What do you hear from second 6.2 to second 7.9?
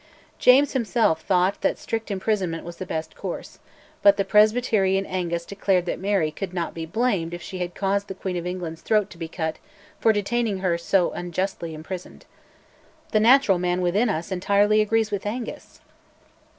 "could not be blamed if she had